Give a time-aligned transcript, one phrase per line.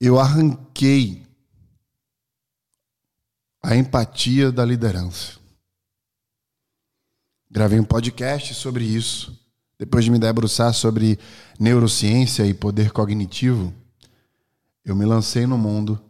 [0.00, 1.26] eu arranquei
[3.62, 5.38] a empatia da liderança.
[7.50, 9.36] Gravei um podcast sobre isso.
[9.78, 11.18] Depois de me debruçar sobre
[11.58, 13.72] neurociência e poder cognitivo,
[14.84, 16.00] eu me lancei no mundo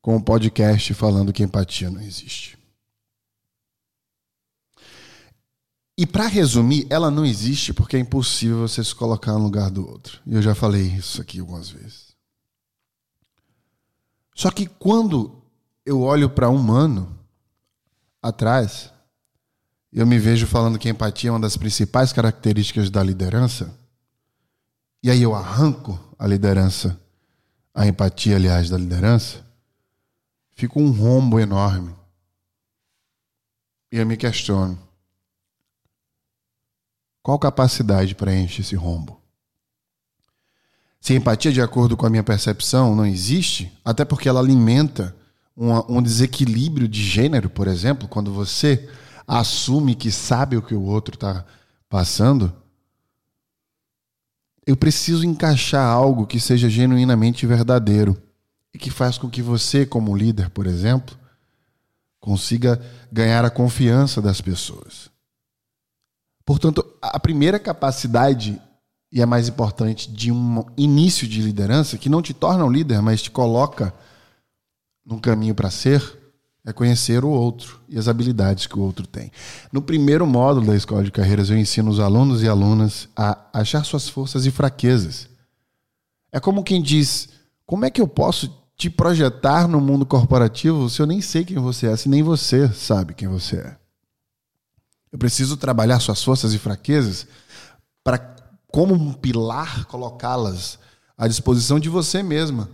[0.00, 2.58] com um podcast falando que empatia não existe.
[5.96, 9.86] E para resumir, ela não existe porque é impossível você se colocar no lugar do
[9.86, 10.20] outro.
[10.24, 12.07] E eu já falei isso aqui algumas vezes.
[14.38, 15.42] Só que quando
[15.84, 17.18] eu olho para um humano
[18.22, 18.92] atrás,
[19.92, 23.76] eu me vejo falando que empatia é uma das principais características da liderança.
[25.02, 26.96] E aí eu arranco a liderança,
[27.74, 29.44] a empatia, aliás, da liderança.
[30.52, 31.92] Fica um rombo enorme.
[33.90, 34.78] E eu me questiono
[37.24, 39.20] qual capacidade preenche esse rombo?
[41.00, 45.14] Se empatia, de acordo com a minha percepção, não existe, até porque ela alimenta
[45.56, 48.88] um, um desequilíbrio de gênero, por exemplo, quando você
[49.26, 51.44] assume que sabe o que o outro está
[51.88, 52.52] passando,
[54.66, 58.16] eu preciso encaixar algo que seja genuinamente verdadeiro
[58.72, 61.16] e que faz com que você, como líder, por exemplo,
[62.20, 65.10] consiga ganhar a confiança das pessoas.
[66.44, 68.60] Portanto, a primeira capacidade
[69.10, 73.00] e a mais importante de um início de liderança, que não te torna um líder,
[73.00, 73.92] mas te coloca
[75.04, 76.18] num caminho para ser,
[76.64, 79.32] é conhecer o outro e as habilidades que o outro tem.
[79.72, 83.84] No primeiro módulo da escola de carreiras, eu ensino os alunos e alunas a achar
[83.84, 85.28] suas forças e fraquezas.
[86.30, 87.30] É como quem diz:
[87.64, 91.58] como é que eu posso te projetar no mundo corporativo se eu nem sei quem
[91.58, 93.76] você é, se nem você sabe quem você é?
[95.10, 97.26] Eu preciso trabalhar suas forças e fraquezas
[98.04, 98.18] para,
[98.70, 100.78] como um pilar, colocá-las
[101.16, 102.68] à disposição de você mesma,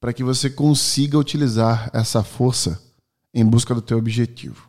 [0.00, 2.80] para que você consiga utilizar essa força
[3.32, 4.68] em busca do teu objetivo.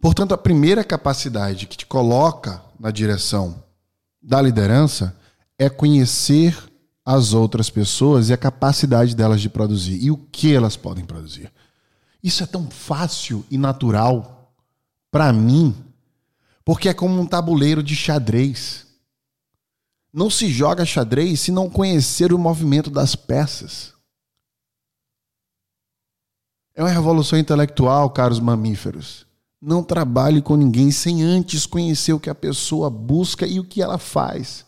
[0.00, 3.62] Portanto, a primeira capacidade que te coloca na direção
[4.20, 5.16] da liderança
[5.58, 6.56] é conhecer
[7.04, 11.52] as outras pessoas e a capacidade delas de produzir e o que elas podem produzir.
[12.22, 14.54] Isso é tão fácil e natural
[15.10, 15.74] para mim,
[16.64, 18.86] porque é como um tabuleiro de xadrez.
[20.12, 23.92] Não se joga xadrez se não conhecer o movimento das peças.
[26.74, 29.26] É uma revolução intelectual, caros mamíferos.
[29.60, 33.80] Não trabalhe com ninguém sem antes conhecer o que a pessoa busca e o que
[33.80, 34.66] ela faz.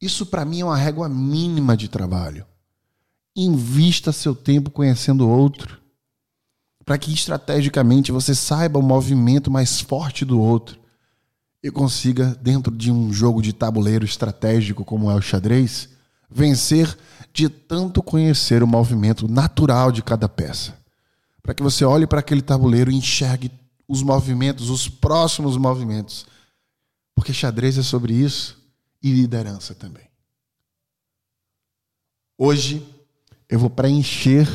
[0.00, 2.46] Isso para mim é uma régua mínima de trabalho.
[3.34, 5.83] Invista seu tempo conhecendo outro
[6.84, 10.78] para que estrategicamente você saiba o movimento mais forte do outro
[11.62, 15.88] e consiga, dentro de um jogo de tabuleiro estratégico como é o xadrez,
[16.30, 16.94] vencer
[17.32, 20.76] de tanto conhecer o movimento natural de cada peça.
[21.42, 23.50] Para que você olhe para aquele tabuleiro e enxergue
[23.88, 26.26] os movimentos, os próximos movimentos.
[27.14, 28.58] Porque xadrez é sobre isso
[29.02, 30.04] e liderança também.
[32.36, 32.86] Hoje
[33.48, 34.48] eu vou preencher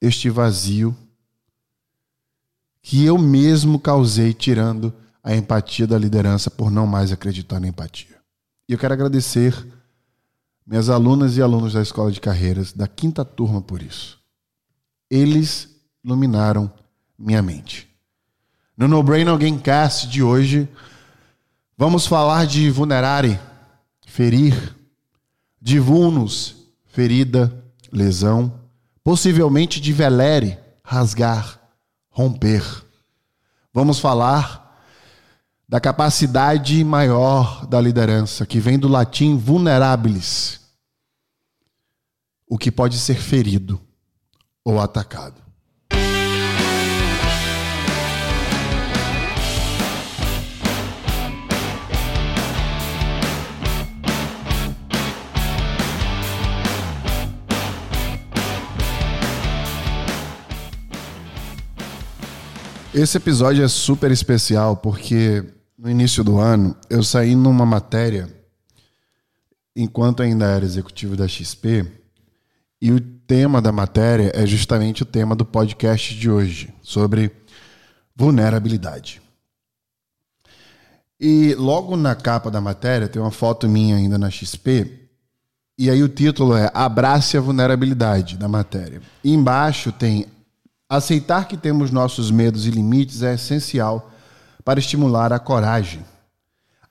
[0.00, 0.96] este vazio
[2.82, 8.18] que eu mesmo causei tirando a empatia da liderança por não mais acreditar na empatia.
[8.68, 9.54] E eu quero agradecer
[10.66, 14.18] minhas alunas e alunos da Escola de Carreiras da quinta turma por isso.
[15.08, 15.68] Eles
[16.04, 16.70] iluminaram
[17.16, 17.88] minha mente.
[18.76, 20.68] No No Brain Alguém Cast de hoje,
[21.78, 23.38] vamos falar de vulnerare,
[24.06, 24.74] ferir,
[25.60, 26.56] de vulnus,
[26.86, 27.52] ferida,
[27.92, 28.52] lesão,
[29.04, 31.60] possivelmente de velere, rasgar,
[32.12, 32.62] romper.
[33.72, 34.62] Vamos falar
[35.68, 40.60] da capacidade maior da liderança, que vem do latim vulnerabilis,
[42.46, 43.80] o que pode ser ferido
[44.62, 45.42] ou atacado.
[62.94, 65.42] Esse episódio é super especial porque
[65.78, 68.28] no início do ano eu saí numa matéria
[69.74, 71.90] enquanto ainda era executivo da XP
[72.82, 77.30] e o tema da matéria é justamente o tema do podcast de hoje, sobre
[78.14, 79.22] vulnerabilidade.
[81.18, 85.08] E logo na capa da matéria tem uma foto minha ainda na XP,
[85.78, 89.00] e aí o título é Abrace a vulnerabilidade da matéria.
[89.24, 90.26] E embaixo tem
[90.92, 94.12] Aceitar que temos nossos medos e limites é essencial
[94.62, 96.04] para estimular a coragem.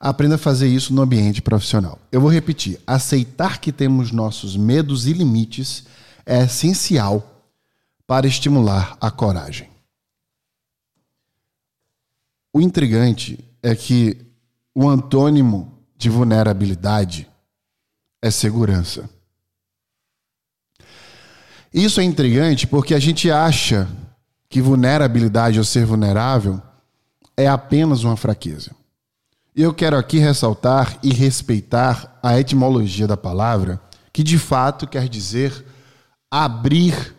[0.00, 2.00] aprenda a fazer isso no ambiente profissional.
[2.10, 5.84] Eu vou repetir: aceitar que temos nossos medos e limites
[6.26, 7.46] é essencial
[8.04, 9.70] para estimular a coragem.
[12.52, 14.16] O intrigante é que
[14.74, 17.30] o antônimo de vulnerabilidade
[18.20, 19.08] é segurança.
[21.72, 23.88] Isso é intrigante porque a gente acha
[24.48, 26.60] que vulnerabilidade ou ser vulnerável
[27.36, 28.70] é apenas uma fraqueza.
[29.56, 33.80] Eu quero aqui ressaltar e respeitar a etimologia da palavra,
[34.12, 35.64] que de fato quer dizer
[36.30, 37.14] abrir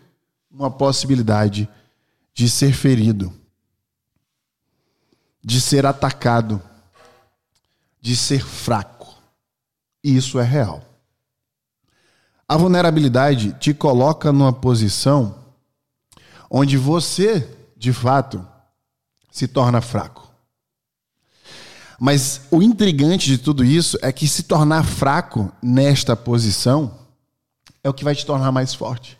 [0.50, 1.68] uma possibilidade
[2.32, 3.32] de ser ferido,
[5.42, 6.62] de ser atacado,
[8.00, 9.14] de ser fraco.
[10.02, 10.93] E isso é real.
[12.54, 15.34] A vulnerabilidade te coloca numa posição
[16.48, 18.46] onde você, de fato,
[19.28, 20.30] se torna fraco.
[21.98, 26.96] Mas o intrigante de tudo isso é que se tornar fraco nesta posição
[27.82, 29.18] é o que vai te tornar mais forte.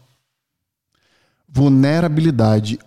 [1.48, 2.78] Vulnerabilidade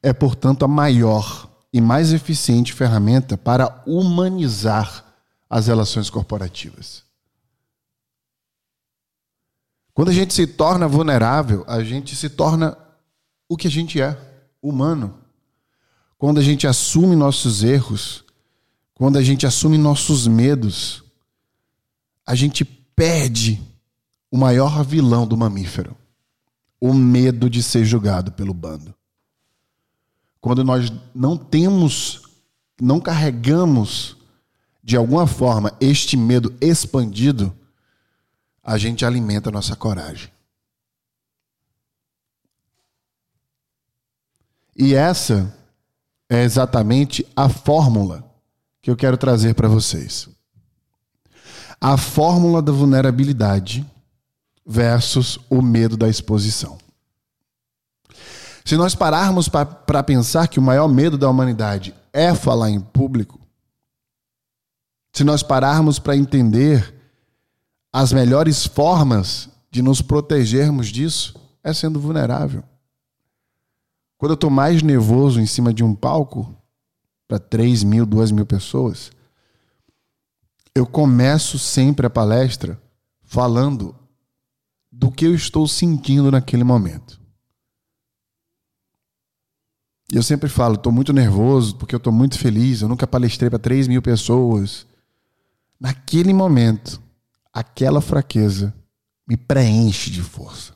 [0.00, 5.04] é, portanto, a maior e mais eficiente ferramenta para humanizar
[5.50, 7.05] as relações corporativas.
[9.96, 12.76] Quando a gente se torna vulnerável, a gente se torna
[13.48, 14.14] o que a gente é,
[14.60, 15.14] humano.
[16.18, 18.22] Quando a gente assume nossos erros,
[18.92, 21.02] quando a gente assume nossos medos,
[22.26, 23.58] a gente perde
[24.30, 25.96] o maior vilão do mamífero:
[26.78, 28.94] o medo de ser julgado pelo bando.
[30.42, 32.20] Quando nós não temos,
[32.78, 34.14] não carregamos
[34.84, 37.50] de alguma forma este medo expandido,
[38.66, 40.28] a gente alimenta a nossa coragem.
[44.74, 45.56] E essa
[46.28, 48.28] é exatamente a fórmula
[48.82, 50.28] que eu quero trazer para vocês.
[51.80, 53.86] A fórmula da vulnerabilidade
[54.66, 56.76] versus o medo da exposição.
[58.64, 63.40] Se nós pararmos para pensar que o maior medo da humanidade é falar em público,
[65.12, 66.95] se nós pararmos para entender
[67.98, 71.34] as melhores formas de nos protegermos disso
[71.64, 72.62] é sendo vulnerável.
[74.18, 76.54] Quando eu estou mais nervoso em cima de um palco,
[77.26, 79.10] para 3 mil, 2 mil pessoas,
[80.74, 82.78] eu começo sempre a palestra
[83.22, 83.96] falando
[84.92, 87.18] do que eu estou sentindo naquele momento.
[90.12, 93.48] E eu sempre falo, estou muito nervoso porque eu estou muito feliz, eu nunca palestrei
[93.48, 94.86] para 3 mil pessoas.
[95.80, 97.05] Naquele momento,
[97.56, 98.74] aquela fraqueza
[99.26, 100.74] me preenche de força.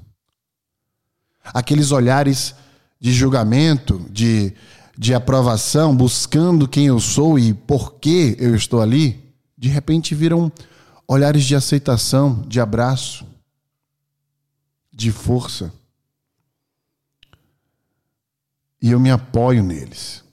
[1.45, 2.55] Aqueles olhares
[2.99, 4.55] de julgamento, de,
[4.97, 10.51] de aprovação, buscando quem eu sou e por que eu estou ali, de repente viram
[11.07, 13.27] olhares de aceitação, de abraço,
[14.91, 15.71] de força.
[18.81, 20.25] E eu me apoio neles.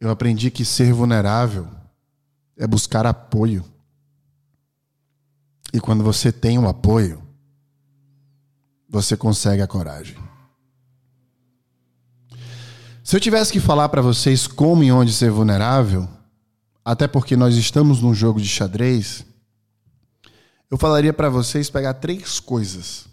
[0.00, 1.68] Eu aprendi que ser vulnerável
[2.56, 3.70] é buscar apoio.
[5.72, 7.22] E quando você tem o apoio,
[8.88, 10.16] você consegue a coragem.
[13.02, 16.08] Se eu tivesse que falar para vocês como e onde ser vulnerável,
[16.84, 19.24] até porque nós estamos num jogo de xadrez,
[20.70, 23.06] eu falaria para vocês pegar três coisas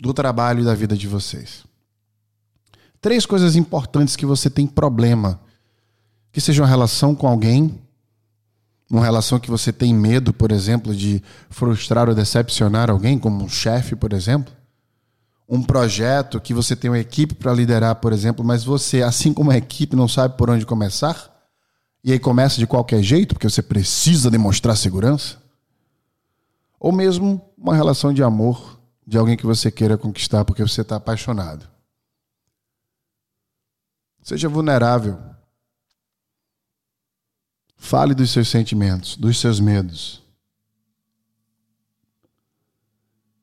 [0.00, 1.64] do trabalho e da vida de vocês.
[3.00, 5.40] Três coisas importantes que você tem problema.
[6.32, 7.80] Que seja uma relação com alguém,
[8.90, 13.48] uma relação que você tem medo, por exemplo, de frustrar ou decepcionar alguém, como um
[13.48, 14.52] chefe, por exemplo.
[15.48, 19.52] Um projeto que você tem uma equipe para liderar, por exemplo, mas você, assim como
[19.52, 21.30] a equipe, não sabe por onde começar.
[22.02, 25.36] E aí começa de qualquer jeito, porque você precisa demonstrar segurança.
[26.78, 30.96] Ou mesmo uma relação de amor de alguém que você queira conquistar porque você está
[30.96, 31.68] apaixonado.
[34.22, 35.18] Seja vulnerável
[37.82, 40.22] Fale dos seus sentimentos, dos seus medos.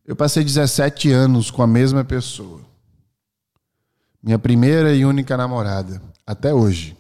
[0.06, 2.62] Eu passei 17 anos com a mesma pessoa.
[4.22, 6.96] Minha primeira e única namorada, até hoje.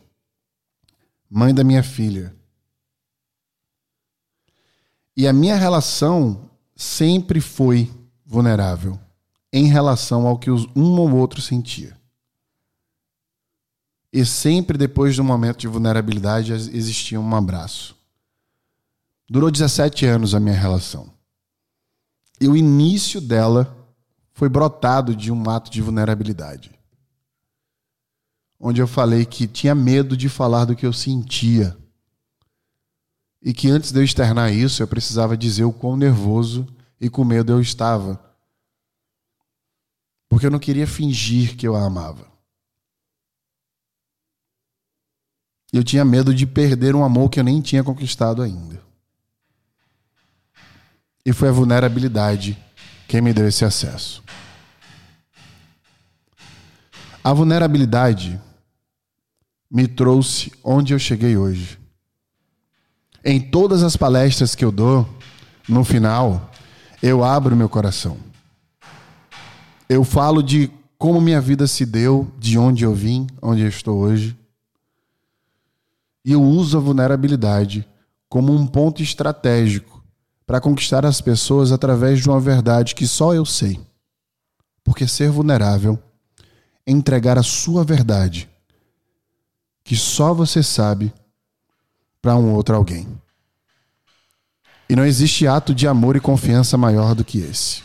[1.30, 2.36] Mãe da minha filha.
[5.16, 7.90] E a minha relação sempre foi
[8.26, 9.00] vulnerável
[9.54, 11.97] em relação ao que um ou outro sentia.
[14.12, 17.96] E sempre depois de um momento de vulnerabilidade existia um abraço.
[19.30, 21.14] Durou 17 anos a minha relação.
[22.40, 23.76] E o início dela
[24.34, 26.72] foi brotado de um ato de vulnerabilidade.
[28.60, 31.78] Onde eu falei que tinha medo de falar do que eu sentia
[33.42, 36.68] e que antes de eu externar isso, eu precisava dizer o quão nervoso
[37.00, 38.20] e com medo eu estava.
[40.28, 42.28] Porque eu não queria fingir que eu a amava.
[45.78, 48.82] Eu tinha medo de perder um amor que eu nem tinha conquistado ainda.
[51.24, 52.58] E foi a vulnerabilidade
[53.08, 54.24] quem me deu esse acesso.
[57.24, 58.42] A vulnerabilidade
[59.70, 61.78] me trouxe onde eu cheguei hoje.
[63.24, 65.08] Em todas as palestras que eu dou,
[65.70, 66.52] no final,
[67.04, 68.18] eu abro meu coração.
[69.88, 74.00] Eu falo de como minha vida se deu, de onde eu vim, onde eu estou
[74.00, 74.37] hoje.
[76.28, 77.88] E eu uso a vulnerabilidade
[78.28, 80.04] como um ponto estratégico
[80.46, 83.80] para conquistar as pessoas através de uma verdade que só eu sei.
[84.84, 85.98] Porque ser vulnerável
[86.86, 88.50] é entregar a sua verdade,
[89.86, 91.14] que só você sabe
[92.22, 93.08] para um outro alguém.
[94.90, 97.82] E não existe ato de amor e confiança maior do que esse.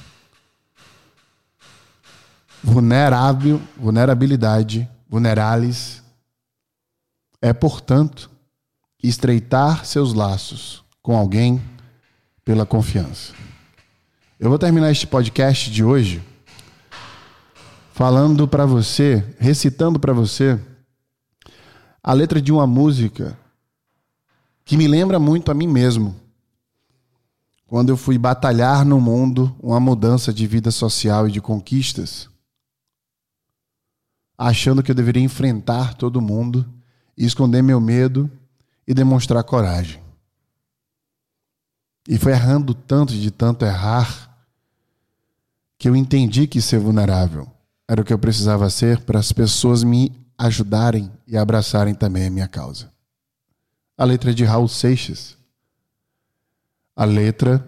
[2.61, 6.03] Vulnerável, vulnerabilidade, vulneralis,
[7.41, 8.32] é, portanto,
[9.03, 11.61] estreitar seus laços com alguém
[12.45, 13.33] pela confiança.
[14.39, 16.23] Eu vou terminar este podcast de hoje
[17.93, 20.59] falando para você, recitando para você
[22.03, 23.39] a letra de uma música
[24.65, 26.17] que me lembra muito a mim mesmo.
[27.67, 32.29] Quando eu fui batalhar no mundo uma mudança de vida social e de conquistas,
[34.37, 36.69] achando que eu deveria enfrentar todo mundo
[37.17, 38.31] e esconder meu medo
[38.87, 40.03] e demonstrar coragem.
[42.09, 44.37] E foi errando tanto de tanto errar
[45.79, 47.49] que eu entendi que ser vulnerável
[47.89, 52.31] era o que eu precisava ser para as pessoas me ajudarem e abraçarem também a
[52.31, 52.93] minha causa
[54.03, 55.37] a letra de Raul Seixas.
[56.97, 57.65] A letra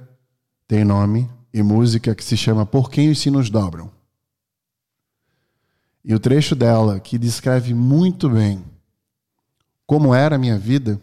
[0.66, 3.88] tem nome e música que se chama Por Quem os Sinos Dobram.
[6.04, 8.64] E o trecho dela, que descreve muito bem
[9.86, 11.00] como era a minha vida,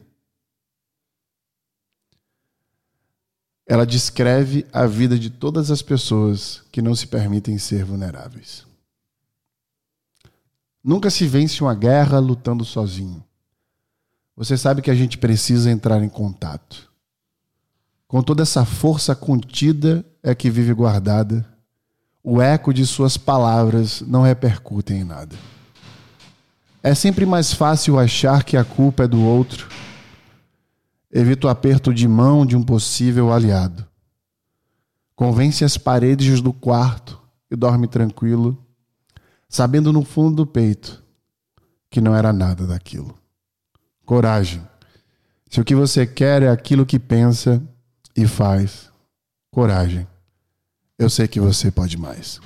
[3.65, 8.65] ela descreve a vida de todas as pessoas que não se permitem ser vulneráveis.
[10.83, 13.23] Nunca se vence uma guerra lutando sozinho.
[14.35, 16.91] Você sabe que a gente precisa entrar em contato.
[18.07, 21.47] Com toda essa força contida é que vive guardada,
[22.23, 25.37] o eco de suas palavras não repercute em nada.
[26.83, 29.67] É sempre mais fácil achar que a culpa é do outro.
[31.11, 33.85] Evita o aperto de mão de um possível aliado.
[35.15, 37.21] Convence as paredes do quarto
[37.51, 38.57] e dorme tranquilo,
[39.47, 41.03] sabendo no fundo do peito
[41.91, 43.13] que não era nada daquilo.
[44.05, 44.65] Coragem.
[45.49, 47.61] Se o que você quer é aquilo que pensa
[48.15, 48.89] e faz,
[49.51, 50.07] coragem.
[50.97, 52.39] Eu sei que você pode mais.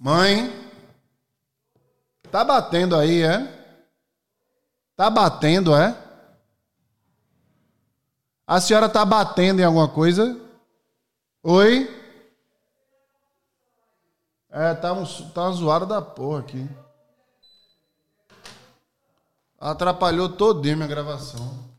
[0.00, 0.60] Mãe,
[2.30, 3.58] Tá batendo aí, é?
[4.94, 5.96] Tá batendo, é?
[8.46, 10.40] A senhora tá batendo em alguma coisa?
[11.42, 11.88] Oi?
[14.48, 16.68] É, tá, um, tá uma zoada da porra aqui.
[19.58, 21.69] Atrapalhou todinho minha gravação.